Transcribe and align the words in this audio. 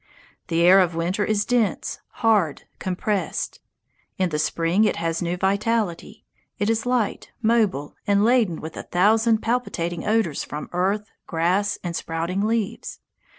The 0.47 0.63
air 0.63 0.79
of 0.79 0.95
winter 0.95 1.23
is 1.23 1.45
dense, 1.45 1.99
hard, 2.25 2.63
compressed. 2.79 3.59
In 4.17 4.29
the 4.29 4.39
spring 4.39 4.83
it 4.83 4.95
has 4.95 5.21
new 5.21 5.37
vitality. 5.37 6.25
It 6.57 6.71
is 6.71 6.87
light, 6.87 7.29
mobile, 7.43 7.95
and 8.07 8.25
laden 8.25 8.61
with 8.61 8.75
a 8.75 8.81
thousand 8.89 9.43
palpitating 9.43 10.03
odours 10.03 10.43
from 10.43 10.71
earth, 10.73 11.11
grass, 11.27 11.77
and 11.83 11.95
sprouting 11.95 12.41
leaves. 12.47 12.97